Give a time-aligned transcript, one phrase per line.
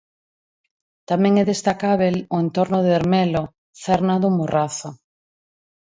[1.09, 3.43] Tamén é destacábel o entorno de Ermelo,
[3.83, 4.89] cerna do Morrazo.